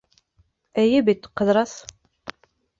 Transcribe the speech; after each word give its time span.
Эйе 0.85 1.03
бит, 1.11 1.31
Ҡыҙырас?! 1.41 1.77